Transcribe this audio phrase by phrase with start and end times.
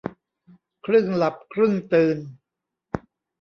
[0.85, 2.17] ครึ่งหลับครึ่งตื่น